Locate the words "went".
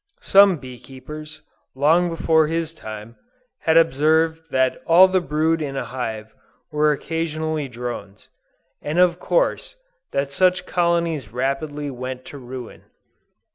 11.91-12.25